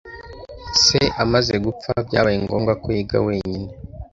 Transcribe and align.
Se 0.83 0.99
amaze 1.23 1.53
gupfa, 1.65 1.91
byabaye 2.07 2.37
ngombwa 2.45 2.73
ko 2.81 2.87
yiga 2.95 3.17
wenyine. 3.27 3.67